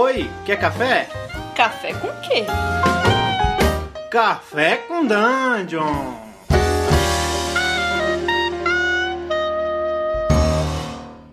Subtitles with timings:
[0.00, 1.08] Oi, quer café?
[1.56, 2.44] Café com quê?
[4.08, 6.14] Café com Dungeon!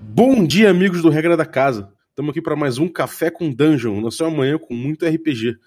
[0.02, 1.94] Bom dia, amigos do Regra da Casa.
[2.10, 5.60] Estamos aqui para mais um Café com Dungeon, na sua manhã com muito RPG.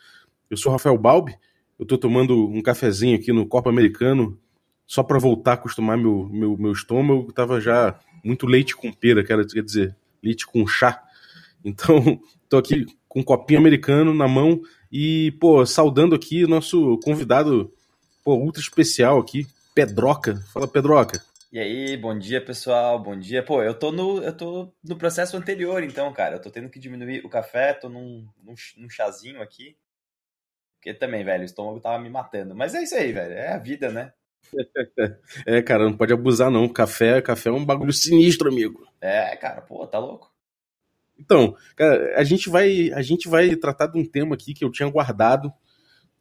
[0.51, 1.39] Eu sou Rafael Balbi,
[1.79, 4.37] eu estou tomando um cafezinho aqui no Copo Americano,
[4.89, 9.23] só para voltar a acostumar meu, meu, meu estômago, estava já muito leite com pera,
[9.23, 11.01] quer dizer, leite com chá.
[11.65, 17.73] Então, estou aqui com um copinho americano na mão e, pô, saudando aqui nosso convidado,
[18.25, 20.37] pô, ultra especial aqui, Pedroca.
[20.53, 21.23] Fala, Pedroca.
[21.51, 22.99] E aí, bom dia, pessoal.
[22.99, 23.43] Bom dia.
[23.43, 26.37] Pô, eu tô no, eu tô no processo anterior, então, cara.
[26.37, 29.77] Eu tô tendo que diminuir o café, tô num, num, num chazinho aqui.
[30.75, 32.55] Porque também, velho, o estômago tava me matando.
[32.55, 33.33] Mas é isso aí, velho.
[33.33, 34.13] É a vida, né?
[35.47, 36.69] É, cara, não pode abusar, não.
[36.69, 38.87] Café, café é um bagulho sinistro, amigo.
[39.01, 40.31] É, cara, pô, tá louco.
[41.19, 44.71] Então, cara, a gente vai, a gente vai tratar de um tema aqui que eu
[44.71, 45.53] tinha guardado.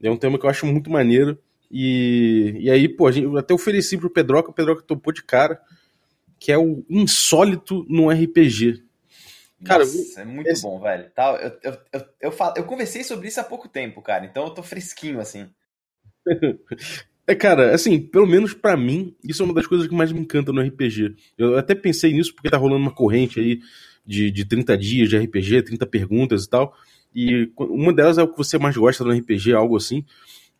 [0.01, 1.37] É um tema que eu acho muito maneiro.
[1.69, 5.61] E, e aí, pô, gente, eu até ofereci pro Pedroca, o Pedroca topou de cara,
[6.39, 8.83] que é o insólito no RPG.
[9.65, 10.61] Cara, Nossa, é muito esse...
[10.61, 11.09] bom, velho.
[11.11, 14.45] Tá, eu, eu, eu, eu, falo, eu conversei sobre isso há pouco tempo, cara, então
[14.45, 15.49] eu tô fresquinho, assim.
[17.29, 20.21] É, cara, assim, pelo menos para mim, isso é uma das coisas que mais me
[20.21, 21.13] encanta no RPG.
[21.37, 23.59] Eu até pensei nisso porque tá rolando uma corrente aí
[24.07, 26.73] de, de 30 dias de RPG, 30 perguntas e tal.
[27.13, 30.05] E uma delas é o que você mais gosta no RPG, algo assim.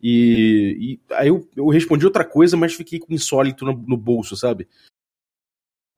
[0.00, 4.36] E, e aí eu, eu, respondi outra coisa, mas fiquei com insólito no, no bolso,
[4.36, 4.68] sabe?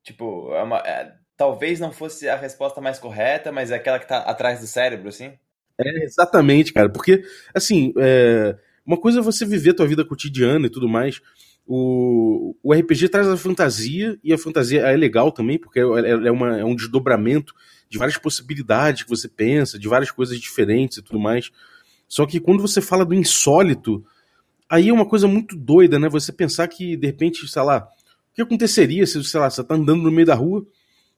[0.03, 4.09] Tipo, é uma, é, talvez não fosse a resposta mais correta, mas é aquela que
[4.09, 5.33] tá atrás do cérebro, assim?
[5.79, 6.89] É, exatamente, cara.
[6.89, 7.23] Porque,
[7.55, 11.21] assim, é, uma coisa é você viver a tua vida cotidiana e tudo mais.
[11.73, 16.11] O, o RPG traz a fantasia, e a fantasia é legal também, porque é, é,
[16.11, 17.55] é, uma, é um desdobramento
[17.89, 21.53] de várias possibilidades que você pensa, de várias coisas diferentes e tudo mais.
[22.09, 24.05] Só que quando você fala do insólito,
[24.69, 26.09] aí é uma coisa muito doida, né?
[26.09, 27.89] Você pensar que, de repente, sei lá,
[28.33, 30.67] o que aconteceria se, sei lá, você tá andando no meio da rua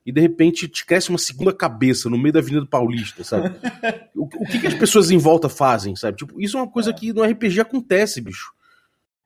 [0.05, 3.57] e de repente te cresce uma segunda cabeça no meio da Avenida Paulista, sabe?
[4.15, 6.19] o, o que, que, as pessoas em volta fazem, sabe?
[6.19, 6.93] Tipo, isso é uma coisa é.
[6.93, 8.53] que no RPG acontece, bicho.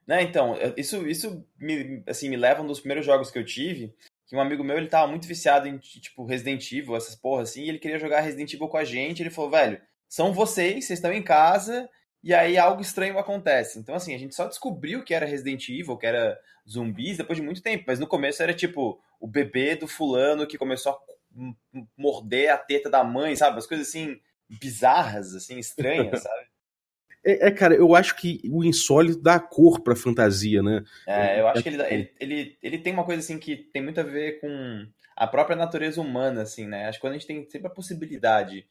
[0.06, 3.92] Né, então, isso, isso me, assim, me leva um dos primeiros jogos que eu tive,
[4.26, 7.64] que um amigo meu, ele tava muito viciado em, tipo, Resident Evil, essas porras assim,
[7.64, 10.98] e ele queria jogar Resident Evil com a gente, ele falou, velho, são vocês, vocês
[10.98, 11.88] estão em casa,
[12.22, 13.78] e aí algo estranho acontece.
[13.78, 16.38] Então, assim, a gente só descobriu que era Resident Evil, que era
[16.68, 20.58] zumbis, depois de muito tempo, mas no começo era tipo, o bebê do fulano que
[20.58, 20.98] começou a
[21.96, 23.58] morder a teta da mãe, sabe?
[23.58, 26.45] As coisas assim bizarras, assim, estranhas, sabe?
[27.26, 30.84] É, é, cara, eu acho que o insólito dá cor pra fantasia, né?
[31.08, 33.98] É, eu acho que ele, ele, ele, ele tem uma coisa assim que tem muito
[33.98, 36.86] a ver com a própria natureza humana, assim, né?
[36.86, 38.64] Acho que quando a gente tem sempre a possibilidade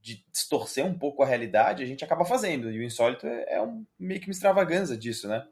[0.00, 2.70] de distorcer um pouco a realidade, a gente acaba fazendo.
[2.70, 5.46] E o insólito é, é um, meio que uma extravagância disso, né?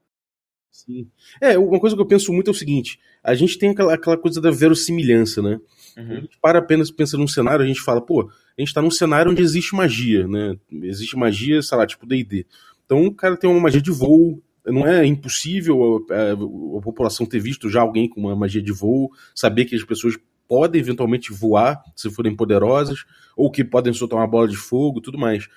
[0.71, 1.11] Sim.
[1.41, 4.17] É, uma coisa que eu penso muito é o seguinte: a gente tem aquela, aquela
[4.17, 5.61] coisa da verossimilhança, né?
[5.99, 6.13] Uhum.
[6.13, 8.91] A gente para apenas pensa num cenário, a gente fala, pô, a gente tá num
[8.91, 10.57] cenário onde existe magia, né?
[10.83, 12.47] Existe magia, sei lá, tipo DD.
[12.85, 17.27] Então o cara tem uma magia de voo, não é impossível a, a, a, população
[17.27, 20.17] ter visto já alguém com uma magia de voo, saber que as pessoas
[20.47, 23.05] podem eventualmente voar se forem poderosas,
[23.37, 25.49] ou que podem soltar uma bola de fogo, tudo mais.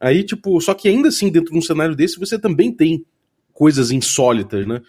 [0.00, 3.04] Aí, tipo, só que ainda assim, dentro de um cenário desse, você também tem
[3.52, 4.80] coisas insólitas, né?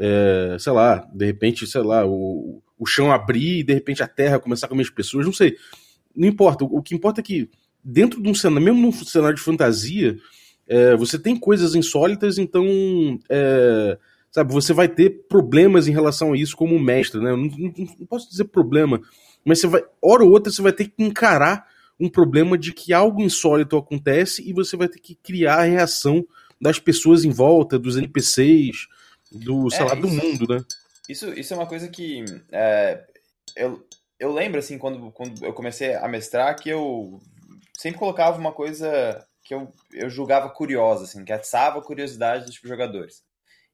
[0.00, 4.08] É, sei lá, de repente, sei lá, o, o chão abrir e de repente a
[4.08, 5.56] terra começar a comer as pessoas, não sei.
[6.14, 6.64] Não importa.
[6.64, 7.50] O, o que importa é que,
[7.82, 10.16] dentro de um cenário, mesmo num cenário de fantasia,
[10.66, 12.64] é, você tem coisas insólitas, então.
[13.28, 13.98] É,
[14.30, 17.30] sabe, você vai ter problemas em relação a isso como mestre, né?
[17.30, 19.00] Não, não, não, posso dizer problema,
[19.44, 21.66] mas você vai, hora ou outra, você vai ter que encarar
[21.98, 26.24] um problema de que algo insólito acontece e você vai ter que criar a reação
[26.60, 28.86] das pessoas em volta, dos NPCs,
[29.32, 30.62] do, sei é, lá, do mundo, né?
[31.08, 33.06] Isso, isso é uma coisa que é,
[33.56, 33.86] eu,
[34.18, 37.20] eu lembro, assim, quando, quando eu comecei a mestrar, que eu
[37.76, 42.54] sempre colocava uma coisa que eu, eu julgava curiosa, assim, que atiçava a curiosidade dos
[42.56, 43.24] jogadores.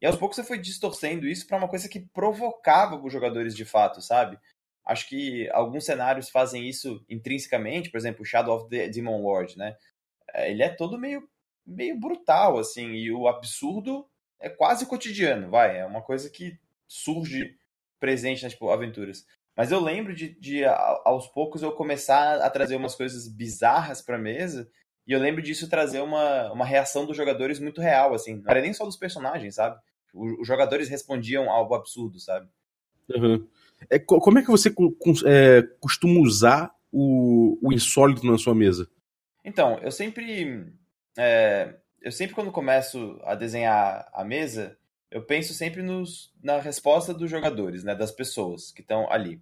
[0.00, 3.64] E aos poucos você foi distorcendo isso para uma coisa que provocava os jogadores de
[3.64, 4.38] fato, sabe?
[4.86, 9.76] Acho que alguns cenários fazem isso intrinsecamente, por exemplo, Shadow of the Demon Lord, né?
[10.32, 11.28] É, ele é todo meio
[11.66, 14.06] meio brutal, assim, e o absurdo
[14.38, 17.56] é quase cotidiano, vai, é uma coisa que surge
[17.98, 19.24] presente nas tipo, aventuras.
[19.56, 20.64] Mas eu lembro de, de,
[21.04, 24.68] aos poucos, eu começar a trazer umas coisas bizarras pra mesa,
[25.06, 28.60] e eu lembro disso trazer uma, uma reação dos jogadores muito real, assim, não era
[28.60, 29.78] nem só dos personagens, sabe?
[30.12, 32.48] Os jogadores respondiam ao absurdo, sabe?
[33.14, 33.46] Uhum.
[33.90, 34.72] É, como é que você
[35.26, 38.88] é, costuma usar o, o insólito na sua mesa?
[39.44, 40.72] Então, eu sempre.
[41.18, 44.78] É, eu sempre, quando começo a desenhar a mesa,
[45.14, 47.94] eu penso sempre nos, na resposta dos jogadores, né?
[47.94, 49.40] Das pessoas que estão ali.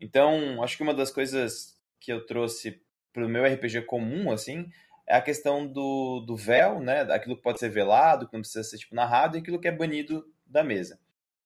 [0.00, 2.80] Então, acho que uma das coisas que eu trouxe
[3.12, 4.66] para o meu RPG comum, assim,
[5.06, 7.02] é a questão do, do véu, né?
[7.02, 9.72] Aquilo que pode ser velado, que não precisa ser tipo, narrado, e aquilo que é
[9.72, 10.98] banido da mesa.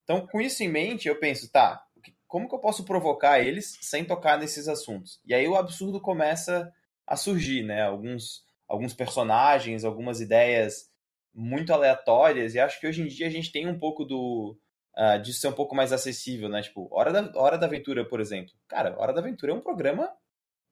[0.05, 1.84] Então, com isso em mente, eu penso, tá,
[2.28, 5.20] como que eu posso provocar eles sem tocar nesses assuntos?
[5.26, 6.72] E aí o absurdo começa
[7.05, 7.82] a surgir, né?
[7.82, 10.88] Alguns, alguns personagens, algumas ideias
[11.35, 14.59] muito aleatórias, e acho que hoje em dia a gente tem um pouco do.
[14.97, 16.61] Uh, de ser um pouco mais acessível, né?
[16.61, 18.53] Tipo, Hora da, Hora da Aventura, por exemplo.
[18.67, 20.11] Cara, Hora da Aventura é um programa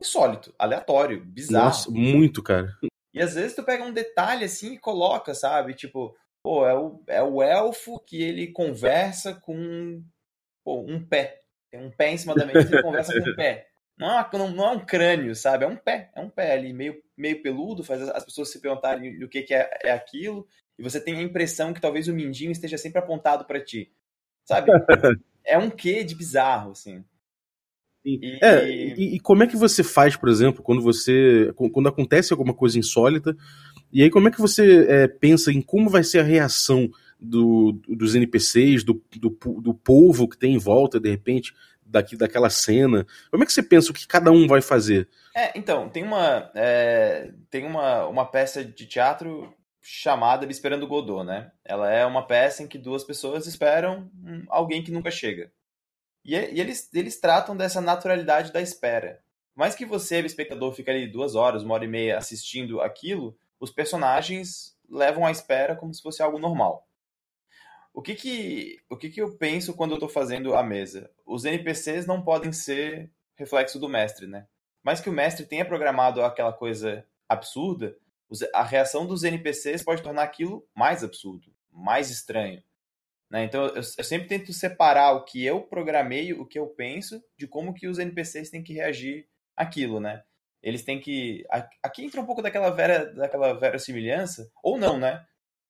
[0.00, 1.67] insólito, aleatório, bizarro.
[1.67, 2.69] Nossa, muito, cara.
[3.14, 5.75] E às vezes tu pega um detalhe assim e coloca, sabe?
[5.75, 10.03] Tipo, pô, é o, é o elfo que ele conversa com
[10.64, 11.41] pô, um pé.
[11.70, 13.69] Tem um pé em cima da mesa e ele conversa com um pé.
[13.98, 15.64] Não é, não, não é um crânio, sabe?
[15.64, 16.10] É um pé.
[16.14, 19.54] É um pé ali, meio, meio peludo, faz as pessoas se perguntarem o que, que
[19.54, 20.46] é, é aquilo.
[20.78, 23.90] E você tem a impressão que talvez o mindinho esteja sempre apontado para ti.
[24.44, 24.70] Sabe?
[25.44, 27.02] é um quê de bizarro, assim.
[28.04, 28.38] E...
[28.40, 31.52] É, e, e, como é que você faz, por exemplo, quando você.
[31.56, 33.37] quando acontece alguma coisa insólita,
[33.93, 36.88] e aí como é que você é, pensa em como vai ser a reação
[37.19, 41.52] do, dos NPCs, do, do, do povo que tem em volta, de repente,
[41.86, 43.06] daqui daquela cena?
[43.30, 45.08] Como é que você pensa o que cada um vai fazer?
[45.34, 46.50] É, então, tem uma.
[46.54, 51.52] É, tem uma, uma peça de teatro chamada Esperando Godot, né?
[51.64, 54.10] Ela é uma peça em que duas pessoas esperam
[54.48, 55.52] alguém que nunca chega.
[56.24, 59.20] E, e, eles, eles tratam dessa naturalidade da espera.
[59.54, 63.70] Mais que você, espectador, fica ali duas horas, uma hora e meia assistindo aquilo, os
[63.70, 66.85] personagens levam a espera como se fosse algo normal.
[67.96, 71.10] O que que, o que, que eu penso quando eu estou fazendo a mesa?
[71.25, 74.46] Os NPCs não podem ser reflexo do mestre, né?
[74.84, 77.96] Mais que o mestre tenha programado aquela coisa absurda,
[78.52, 82.62] a reação dos NPCs pode tornar aquilo mais absurdo, mais estranho.
[83.31, 83.44] Né?
[83.44, 87.48] Então eu, eu, sempre tento separar o que eu programei, o que eu penso, de
[87.48, 89.26] como que os NPCs têm que reagir
[89.56, 90.22] àquilo, né?
[90.62, 91.46] Eles têm que.
[91.82, 95.25] Aqui entra um pouco daquela vera, daquela verossimilhança, ou não, né?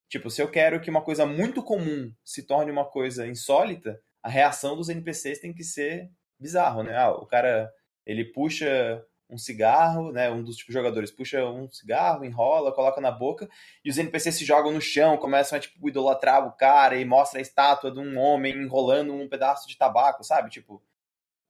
[0.09, 4.29] Tipo, se eu quero que uma coisa muito comum se torne uma coisa insólita, a
[4.29, 6.97] reação dos NPCs tem que ser bizarro, né?
[6.97, 7.71] Ah, o cara
[8.05, 10.31] ele puxa um cigarro, né?
[10.31, 13.49] Um dos tipo, jogadores puxa um cigarro, enrola, coloca na boca,
[13.85, 17.41] e os NPCs se jogam no chão, começam a tipo, idolatrar o cara e mostra
[17.41, 20.51] a estátua de um homem enrolando um pedaço de tabaco, sabe?
[20.51, 20.81] Tipo,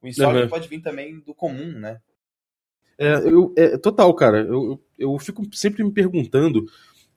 [0.00, 0.49] o insólito uhum.
[0.49, 2.00] pode vir também do comum, né?
[2.99, 4.38] É, eu, é total, cara.
[4.38, 6.64] Eu, eu fico sempre me perguntando.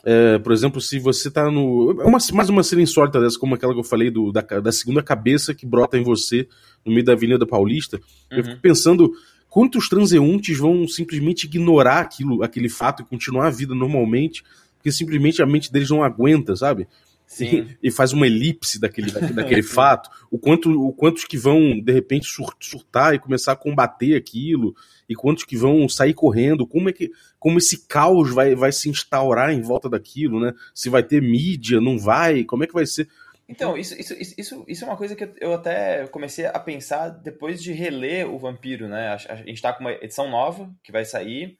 [0.03, 1.99] É, por exemplo, se você tá no.
[2.01, 4.71] É uma, mais uma cena insólita dessa, como aquela que eu falei do, da, da
[4.71, 6.47] segunda cabeça que brota em você
[6.85, 7.97] no meio da Avenida Paulista.
[8.31, 8.37] Uhum.
[8.37, 9.11] Eu fico pensando
[9.49, 14.43] quantos transeuntes vão simplesmente ignorar aquilo, aquele fato e continuar a vida normalmente,
[14.77, 16.87] porque simplesmente a mente deles não aguenta, sabe?
[17.29, 17.67] Sim.
[17.83, 20.09] E, e faz uma elipse daquele, daquele, daquele fato.
[20.31, 22.27] O quanto, o quantos que vão, de repente,
[22.59, 24.75] surtar e começar a combater aquilo,
[25.07, 27.11] e quantos que vão sair correndo, como é que.
[27.37, 30.53] Como esse caos vai, vai se instaurar em volta daquilo, né?
[30.73, 33.07] Se vai ter mídia, não vai, como é que vai ser?
[33.47, 37.61] Então, isso, isso, isso, isso é uma coisa que eu até comecei a pensar depois
[37.61, 39.07] de reler o Vampiro, né?
[39.07, 41.57] A, a gente tá com uma edição nova que vai sair,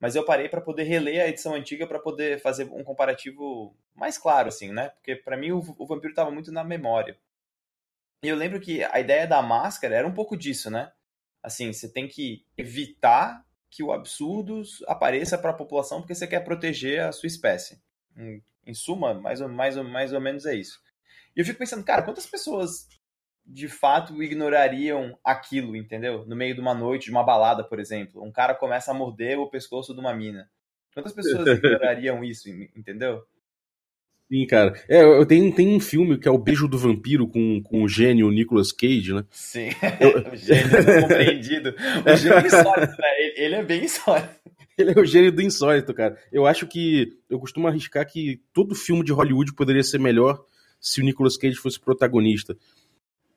[0.00, 4.16] mas eu parei para poder reler a edição antiga para poder fazer um comparativo mais
[4.16, 4.90] claro, assim, né?
[4.90, 7.18] Porque para mim o, o Vampiro tava muito na memória.
[8.22, 10.92] E eu lembro que a ideia da máscara era um pouco disso, né?
[11.42, 16.40] Assim, você tem que evitar que o absurdo apareça para a população porque você quer
[16.40, 17.80] proteger a sua espécie.
[18.16, 20.80] Em, em suma, mais ou, mais, ou, mais ou menos é isso.
[21.36, 22.88] E eu fico pensando, cara, quantas pessoas
[23.48, 26.24] de fato ignorariam aquilo, entendeu?
[26.26, 28.22] No meio de uma noite, de uma balada, por exemplo.
[28.22, 30.48] Um cara começa a morder o pescoço de uma mina.
[30.92, 33.22] Quantas pessoas ignorariam isso, entendeu?
[34.30, 34.74] Sim, cara.
[34.86, 37.88] É, eu tenho, tem um filme que é O Beijo do Vampiro com, com o
[37.88, 39.24] gênio Nicolas Cage, né?
[39.30, 40.28] Sim, eu...
[40.30, 41.74] o gênio compreendido.
[42.04, 43.08] O gênio insólito, né?
[43.18, 44.28] Ele, ele é bem insólito.
[44.76, 46.18] Ele é o gênio do insólito, cara.
[46.30, 47.16] Eu acho que.
[47.28, 50.44] Eu costumo arriscar que todo filme de Hollywood poderia ser melhor
[50.78, 52.54] se o Nicolas Cage fosse protagonista.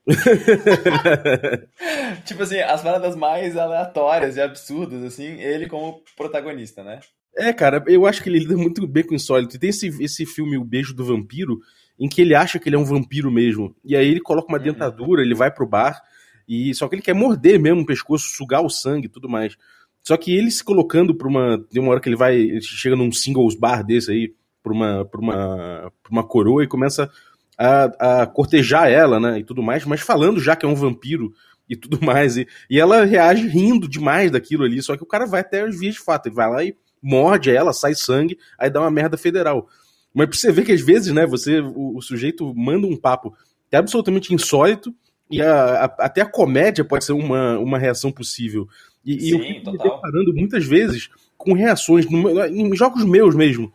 [2.25, 6.99] tipo assim, as paradas mais aleatórias e absurdas, assim, ele como protagonista, né?
[7.37, 9.55] É, cara, eu acho que ele lida muito bem com o insólito.
[9.55, 11.59] E tem esse, esse filme, O Beijo do Vampiro,
[11.99, 13.75] em que ele acha que ele é um vampiro mesmo.
[13.85, 14.63] E aí ele coloca uma uhum.
[14.63, 16.01] dentadura, ele vai pro bar,
[16.47, 19.55] e só que ele quer morder mesmo o pescoço, sugar o sangue e tudo mais.
[20.03, 21.63] Só que ele se colocando pra uma.
[21.69, 22.35] Tem uma hora que ele vai.
[22.35, 26.67] Ele chega num singles bar desse aí, pra uma, pra uma, pra uma coroa e
[26.67, 27.09] começa
[27.57, 31.33] a, a cortejar ela, né, e tudo mais, mas falando já que é um vampiro
[31.69, 35.25] e tudo mais, e, e ela reage rindo demais daquilo ali, só que o cara
[35.25, 38.69] vai até as vias de fato, ele vai lá e morde ela, sai sangue, aí
[38.69, 39.67] dá uma merda federal.
[40.13, 43.35] Mas pra você ver que às vezes, né, você, o, o sujeito manda um papo
[43.69, 44.93] que é absolutamente insólito,
[45.29, 48.67] e a, a, até a comédia pode ser uma, uma reação possível.
[49.03, 53.33] E, Sim, e eu fico me deparando muitas vezes com reações, no, em jogos meus
[53.33, 53.73] mesmo,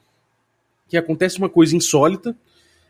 [0.86, 2.36] que acontece uma coisa insólita,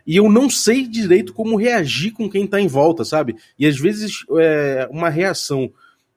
[0.06, 3.36] e eu não sei direito como reagir com quem tá em volta, sabe?
[3.58, 5.72] E às vezes é, uma reação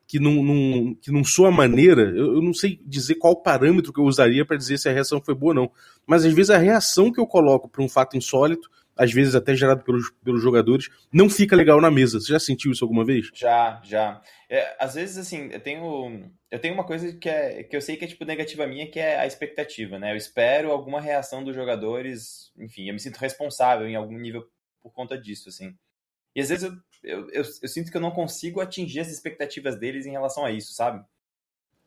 [0.05, 4.00] que não, não, que não soa maneira, eu, eu não sei dizer qual parâmetro que
[4.00, 5.72] eu usaria para dizer se a reação foi boa ou não.
[6.05, 8.69] Mas às vezes a reação que eu coloco para um fato insólito,
[9.00, 12.20] às vezes até gerado pelos, pelos jogadores, não fica legal na mesa.
[12.20, 13.29] Você já sentiu isso alguma vez?
[13.34, 14.22] Já, já.
[14.50, 17.96] É, às vezes, assim, eu tenho, eu tenho uma coisa que, é, que eu sei
[17.96, 20.12] que é tipo negativa minha, que é a expectativa, né?
[20.12, 24.46] Eu espero alguma reação dos jogadores, enfim, eu me sinto responsável em algum nível
[24.82, 25.74] por conta disso, assim.
[26.36, 29.79] E às vezes eu, eu, eu, eu sinto que eu não consigo atingir as expectativas
[29.79, 31.01] deles em relação a isso, sabe?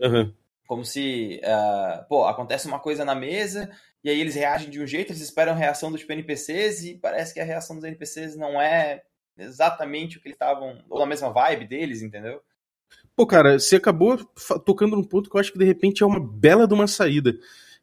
[0.01, 0.33] Uhum.
[0.73, 3.71] Como se, uh, pô, acontece uma coisa na mesa
[4.03, 7.35] e aí eles reagem de um jeito, eles esperam a reação dos NPCs e parece
[7.35, 9.03] que a reação dos NPCs não é
[9.37, 12.41] exatamente o que eles estavam, ou na mesma vibe deles, entendeu?
[13.15, 14.17] Pô, cara, você acabou
[14.65, 17.37] tocando num ponto que eu acho que de repente é uma bela de uma saída,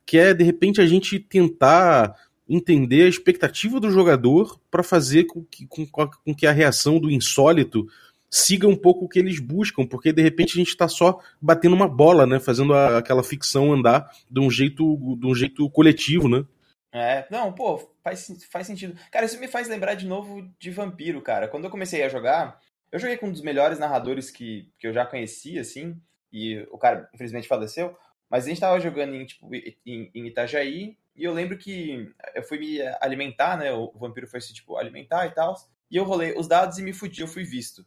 [0.03, 2.15] que é de repente a gente tentar
[2.49, 7.11] entender a expectativa do jogador para fazer com que, com, com que a reação do
[7.11, 7.85] insólito
[8.29, 11.75] siga um pouco o que eles buscam, porque de repente a gente está só batendo
[11.75, 16.29] uma bola, né, fazendo a, aquela ficção andar de um jeito, de um jeito coletivo,
[16.29, 16.45] né?
[16.91, 18.97] É, não, pô, faz, faz sentido.
[19.11, 21.47] Cara, isso me faz lembrar de novo de Vampiro, cara.
[21.47, 22.59] Quando eu comecei a jogar,
[22.91, 25.99] eu joguei com um dos melhores narradores que, que eu já conhecia, assim,
[26.31, 27.95] e o cara infelizmente faleceu,
[28.29, 29.49] mas a gente tava jogando em, tipo,
[29.85, 33.73] em, em Itajaí, e eu lembro que eu fui me alimentar, né?
[33.73, 35.53] O vampiro foi se, tipo, alimentar e tal.
[35.91, 37.85] E eu rolei os dados e me fudi, eu fui visto.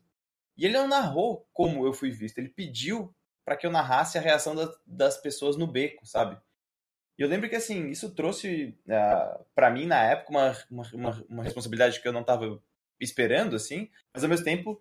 [0.56, 2.38] E ele não narrou como eu fui visto.
[2.38, 6.38] Ele pediu para que eu narrasse a reação da, das pessoas no beco, sabe?
[7.18, 10.56] E eu lembro que, assim, isso trouxe uh, ah, para mim, na época, uma,
[10.92, 12.62] uma, uma, responsabilidade que eu não tava
[13.00, 13.90] esperando, assim.
[14.14, 14.80] Mas, ao mesmo tempo,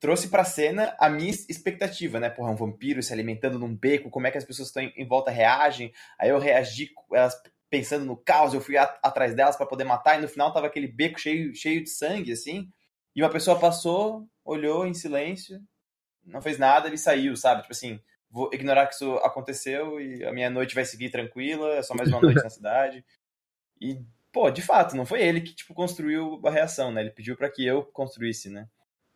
[0.00, 2.30] trouxe pra cena a minha expectativa, né?
[2.30, 5.30] Porra, um vampiro se alimentando num beco, como é que as pessoas estão em, volta
[5.30, 5.92] reagem.
[6.18, 10.22] Aí eu reagi, elas pensando no caos, eu fui atrás delas para poder matar, e
[10.22, 12.70] no final tava aquele beco cheio, cheio de sangue, assim.
[13.16, 15.58] E uma pessoa passou, olhou em silêncio,
[16.22, 17.62] não fez nada, ele saiu, sabe?
[17.62, 17.98] Tipo assim,
[18.30, 22.10] vou ignorar que isso aconteceu e a minha noite vai seguir tranquila, é só mais
[22.10, 23.02] uma noite na cidade.
[23.80, 23.98] E,
[24.30, 27.00] pô, de fato, não foi ele que, tipo, construiu a reação, né?
[27.00, 28.68] Ele pediu para que eu construísse, né?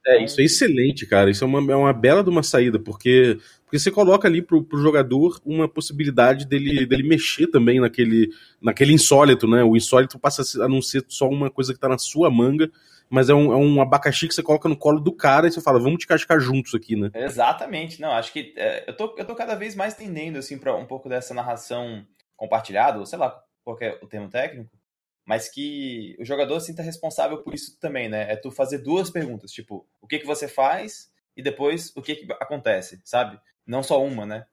[0.06, 1.30] É, então isso é excelente, cara.
[1.30, 4.64] Isso é uma, é uma bela de uma saída, porque, porque você coloca ali pro,
[4.64, 8.30] pro jogador uma possibilidade dele, dele mexer também naquele,
[8.62, 9.62] naquele insólito, né?
[9.62, 12.70] O insólito passa a não ser só uma coisa que tá na sua manga,
[13.10, 15.60] mas é um, é um abacaxi que você coloca no colo do cara e você
[15.60, 17.10] fala, vamos te cascar juntos aqui, né?
[17.12, 18.00] Exatamente.
[18.00, 20.86] Não, acho que é, eu, tô, eu tô cada vez mais tendendo, assim, pra um
[20.86, 24.70] pouco dessa narração compartilhada, ou sei lá qual é o termo técnico,
[25.26, 28.32] mas que o jogador sinta responsável por isso também, né?
[28.32, 32.14] É tu fazer duas perguntas, tipo, o que que você faz e depois o que
[32.14, 33.40] que acontece, sabe?
[33.66, 34.46] Não só uma, né?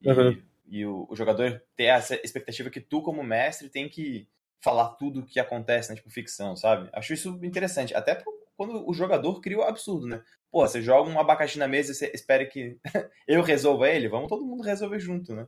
[0.00, 0.42] E, uhum.
[0.68, 4.28] e o, o, jogador ter essa expectativa que tu, como mestre, tem que
[4.60, 5.96] falar tudo o que acontece, né?
[5.96, 6.88] Tipo, ficção, sabe?
[6.92, 7.94] Acho isso interessante.
[7.94, 8.22] Até
[8.56, 10.20] quando o jogador cria o absurdo, né?
[10.50, 12.78] Pô, você joga um abacaxi na mesa e você espera que
[13.28, 15.46] eu resolva ele, vamos todo mundo resolver junto, né?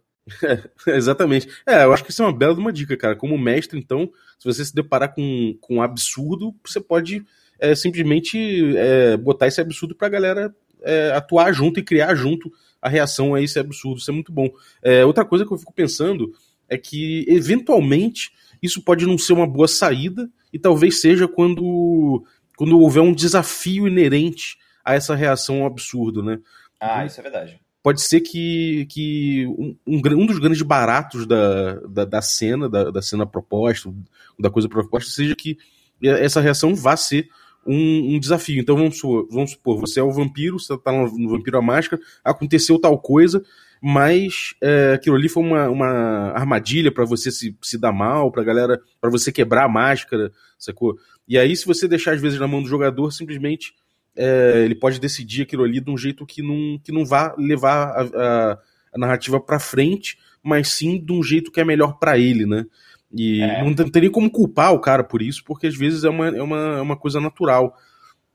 [0.86, 1.48] É, exatamente.
[1.66, 3.16] É, eu acho que isso é uma bela uma dica, cara.
[3.16, 7.24] Como mestre, então, se você se deparar com, com um absurdo, você pode
[7.58, 12.88] é, simplesmente é, botar esse absurdo pra galera é, atuar junto e criar junto a
[12.88, 13.98] reação a esse absurdo.
[13.98, 14.48] Isso é muito bom.
[14.82, 16.32] É, outra coisa que eu fico pensando
[16.68, 22.24] é que, eventualmente, isso pode não ser uma boa saída, e talvez seja quando,
[22.56, 26.38] quando houver um desafio inerente a essa reação ao absurdo, né?
[26.80, 32.04] Ah, isso é verdade pode ser que, que um, um, dos grandes baratos da, da,
[32.04, 33.92] da cena, da, da, cena proposta,
[34.38, 35.58] da coisa proposta, seja que
[36.02, 37.28] essa reação vá ser
[37.66, 38.60] um, um desafio.
[38.60, 42.00] Então vamos supor, vamos supor, você é o vampiro, você tá no Vampiro à Máscara,
[42.24, 43.42] aconteceu tal coisa,
[43.80, 48.44] mas é, aquilo ali foi uma, uma armadilha para você se, se dar mal, pra
[48.44, 50.98] galera, para você quebrar a máscara, sacou?
[51.26, 53.72] E aí, se você deixar às vezes na mão do jogador, simplesmente
[54.14, 57.90] é, ele pode decidir aquilo ali de um jeito que não, que não vá levar
[57.90, 58.58] a, a,
[58.94, 62.66] a narrativa para frente, mas sim de um jeito que é melhor para ele, né?
[63.12, 63.64] E é.
[63.64, 66.78] não teria como culpar o cara por isso, porque às vezes é uma, é uma,
[66.78, 67.76] é uma coisa natural.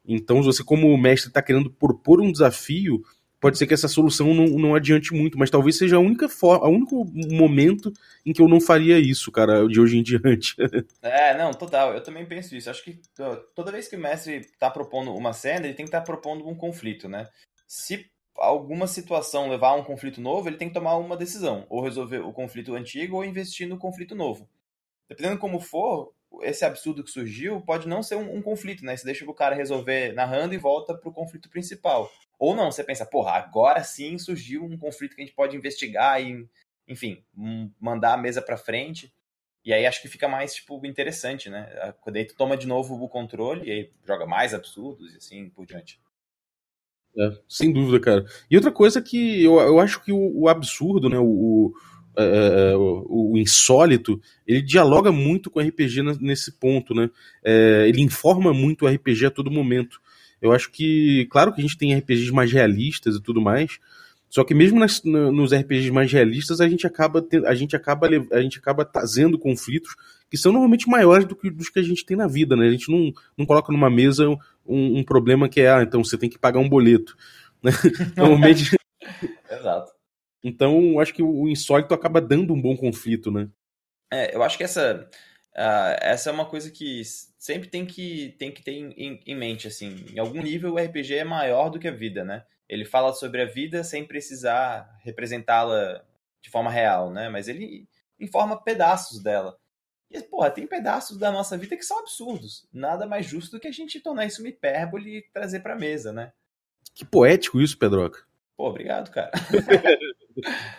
[0.07, 3.01] Então, você, como mestre, está querendo propor um desafio,
[3.45, 6.65] pode ser que essa solução não, não adiante muito, mas talvez seja a única forma,
[6.65, 7.93] o único momento
[8.25, 10.55] em que eu não faria isso, cara, de hoje em diante.
[10.99, 11.93] é, não, total.
[11.93, 12.71] Eu também penso isso.
[12.71, 12.99] Acho que
[13.53, 16.47] toda vez que o mestre tá propondo uma cena, ele tem que estar tá propondo
[16.47, 17.29] um conflito, né?
[17.67, 21.83] Se alguma situação levar a um conflito novo, ele tem que tomar uma decisão, ou
[21.83, 24.49] resolver o conflito antigo ou investir no conflito novo.
[25.07, 28.97] Dependendo como for, esse absurdo que surgiu pode não ser um, um conflito, né?
[28.97, 32.09] Você deixa o cara resolver narrando e volta pro conflito principal.
[32.39, 36.21] Ou não, você pensa, porra, agora sim surgiu um conflito que a gente pode investigar
[36.21, 36.47] e,
[36.87, 37.23] enfim,
[37.79, 39.13] mandar a mesa pra frente.
[39.63, 41.93] E aí acho que fica mais, tipo, interessante, né?
[42.01, 45.49] Quando aí tu toma de novo o controle e aí joga mais absurdos e assim
[45.49, 45.99] por diante.
[47.17, 48.25] É, sem dúvida, cara.
[48.51, 51.17] E outra coisa que eu, eu acho que o, o absurdo, né?
[51.17, 51.73] O,
[52.17, 57.09] é, é, é, o, o, insólito, ele dialoga muito com o RPG nesse ponto, né?
[57.43, 60.01] É, ele informa muito o RPG a todo momento.
[60.45, 63.79] Eu acho que, claro que a gente tem RPGs mais realistas e tudo mais,
[64.29, 68.41] só que mesmo nas, nos RPGs mais realistas a gente acaba a gente acaba a
[68.41, 69.95] gente acaba trazendo conflitos
[70.29, 72.67] que são normalmente maiores do que dos que a gente tem na vida, né?
[72.67, 76.17] A gente não, não coloca numa mesa um, um problema que é ah, então você
[76.17, 77.15] tem que pagar um boleto,
[77.63, 77.71] né?
[78.15, 78.75] Normalmente.
[79.49, 79.93] Exato.
[80.43, 83.49] Então, acho que o insólito acaba dando um bom conflito, né?
[84.13, 85.09] É, eu acho que essa,
[85.55, 87.01] uh, essa é uma coisa que
[87.45, 90.03] sempre tem que, tem que ter em, em, mente, assim.
[90.11, 92.43] Em algum nível, o RPG é maior do que a vida, né?
[92.67, 96.03] Ele fala sobre a vida sem precisar representá-la
[96.41, 97.29] de forma real, né?
[97.29, 97.87] Mas ele
[98.19, 99.59] informa pedaços dela.
[100.09, 102.67] E, porra, tem pedaços da nossa vida que são absurdos.
[102.73, 106.11] Nada mais justo do que a gente tornar isso uma hipérbole e trazer pra mesa,
[106.11, 106.33] né?
[106.95, 108.25] Que poético isso, Pedroca.
[108.57, 109.31] Pô, obrigado, cara.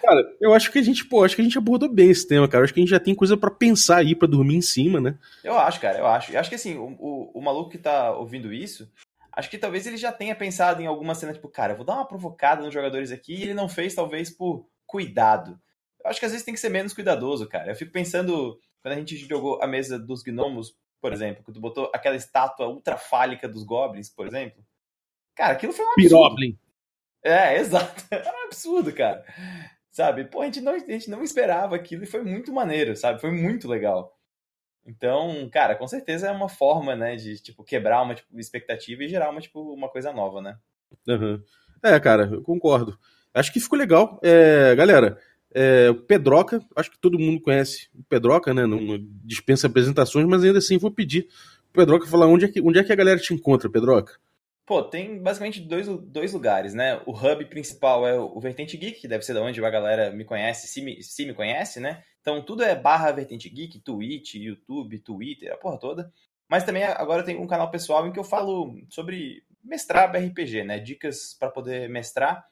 [0.03, 2.49] cara, eu acho que a gente, pô, acho que a gente abordou bem esse tema,
[2.49, 2.63] cara.
[2.63, 5.01] Eu acho que a gente já tem coisa para pensar aí, para dormir em cima,
[5.01, 5.19] né?
[5.43, 6.33] Eu acho, cara, eu acho.
[6.33, 8.91] Eu acho que assim, o, o, o, maluco que tá ouvindo isso,
[9.33, 11.95] acho que talvez ele já tenha pensado em alguma cena, tipo, cara, eu vou dar
[11.95, 15.59] uma provocada nos jogadores aqui e ele não fez, talvez, por cuidado.
[16.05, 17.71] Eu acho que às vezes tem que ser menos cuidadoso, cara.
[17.71, 21.61] Eu fico pensando, quando a gente jogou a mesa dos gnomos, por exemplo, que tu
[21.61, 24.65] botou aquela estátua ultrafálica dos goblins, por exemplo.
[25.35, 26.09] Cara, aquilo foi um absurdo.
[26.09, 26.59] Piroblin.
[27.27, 28.05] É, exato.
[28.11, 29.25] É um absurdo, cara.
[29.91, 30.25] Sabe?
[30.25, 33.21] Pô, a gente, não, a gente não esperava aquilo e foi muito maneiro, sabe?
[33.21, 34.17] Foi muito legal.
[34.87, 39.09] Então, cara, com certeza é uma forma, né, de, tipo, quebrar uma tipo, expectativa e
[39.09, 40.57] gerar uma, tipo, uma coisa nova, né?
[41.09, 41.43] Uhum.
[41.83, 42.97] É, cara, eu concordo.
[43.35, 44.21] Acho que ficou legal.
[44.23, 45.19] É, galera,
[45.53, 48.65] é, o Pedroca, acho que todo mundo conhece o Pedroca, né?
[48.65, 51.27] Não, não dispensa apresentações, mas ainda assim vou pedir
[51.71, 54.15] o Pedroca falar onde é, que, onde é que a galera te encontra, Pedroca.
[54.67, 57.01] Pô, tem basicamente dois, dois lugares, né?
[57.07, 60.25] O hub principal é o Vertente Geek, que deve ser da onde a galera me
[60.25, 62.03] conhece, se me, se me conhece, né?
[62.21, 66.13] Então tudo é barra Vertente Geek, Twitch, YouTube, Twitter, a porra toda.
[66.49, 70.81] Mas também agora tem um canal pessoal em que eu falo sobre mestrar RPG, né?
[70.81, 72.45] Dicas para poder mestrar.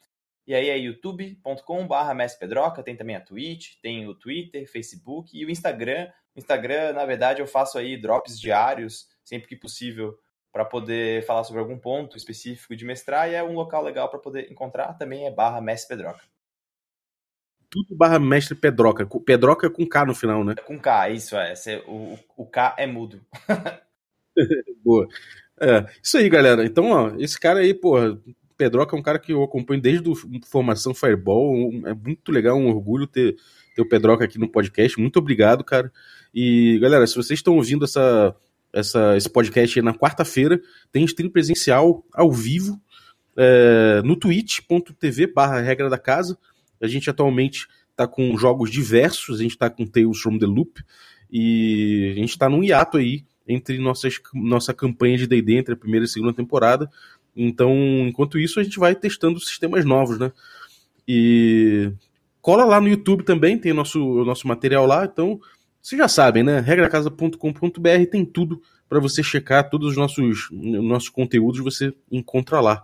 [0.46, 5.44] E aí é youtube.com barra Pedroca, tem também a Twitch, tem o Twitter, Facebook e
[5.44, 6.09] o Instagram.
[6.37, 10.16] O Instagram, na verdade, eu faço aí drops diários, sempre que possível,
[10.54, 14.20] para poder falar sobre algum ponto específico de mestrar e é um local legal para
[14.20, 16.22] poder encontrar também é barra mestre Pedroca.
[17.68, 19.04] Tudo barra mestre Pedroca.
[19.26, 20.54] Pedroca com K no final, né?
[20.64, 21.54] Com K, isso é.
[21.88, 23.20] O, o K é mudo.
[24.84, 25.08] Boa.
[25.60, 26.64] É, isso aí, galera.
[26.64, 27.96] Então, ó, esse cara aí, pô,
[28.56, 30.14] Pedroca é um cara que eu acompanho desde a
[30.46, 31.72] formação Fireball.
[31.84, 33.34] É muito legal, um orgulho ter,
[33.74, 35.00] ter o Pedroca aqui no podcast.
[35.00, 35.90] Muito obrigado, cara.
[36.32, 38.36] E, galera, se vocês estão ouvindo essa,
[38.74, 40.60] essa, esse podcast na quarta-feira.
[40.90, 42.80] Tem stream presencial ao vivo
[43.37, 46.37] é, no twitch.tv barra regra da casa.
[46.82, 50.82] A gente atualmente está com jogos diversos, a gente está com Tales from the Loop
[51.30, 55.76] e a gente está num hiato aí entre nossas, nossa campanha de D&D entre a
[55.76, 56.90] primeira e a segunda temporada.
[57.37, 57.72] Então,
[58.06, 60.32] enquanto isso, a gente vai testando sistemas novos, né?
[61.06, 61.92] E
[62.40, 65.40] cola lá no YouTube também, tem o nosso, o nosso material lá, então
[65.85, 66.61] vocês já sabem, né?
[66.61, 67.38] regracasa.com.br
[68.11, 72.83] tem tudo para você checar todos os nossos, nossos conteúdos, você encontra lá.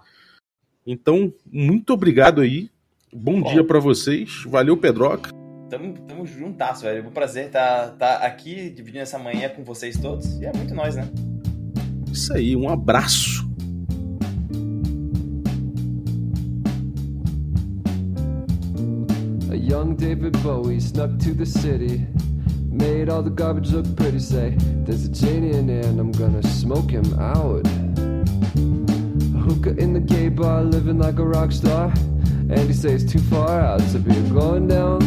[0.86, 2.70] Então, muito obrigado aí.
[3.10, 4.44] Bom, Bom dia para vocês.
[4.46, 5.30] Valeu, Pedroca.
[5.70, 7.02] Tamo, tamo juntasso, velho.
[7.02, 10.38] É um prazer estar tá, tá aqui dividindo essa manhã com vocês todos.
[10.38, 11.08] E é muito nós, né?
[12.12, 13.48] Isso aí, um abraço.
[19.50, 22.06] A young David Bowie snuck to the city.
[22.70, 24.54] Made all the garbage look pretty, say.
[24.84, 27.66] There's a genie in here and I'm gonna smoke him out.
[27.66, 31.92] A hookah in the gay bar, living like a rock star.
[32.48, 34.98] And he says too far out to be going down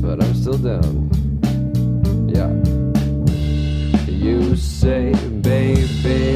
[0.00, 1.10] But I'm still down.
[2.28, 2.50] Yeah.
[4.08, 6.29] You say, baby,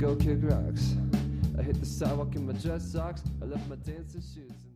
[0.00, 0.94] go kick rocks.
[1.58, 3.22] I hit the sidewalk in my dress socks.
[3.42, 4.69] I left my dancing shoes.